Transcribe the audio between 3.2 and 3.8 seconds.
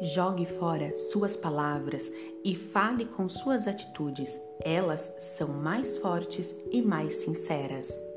suas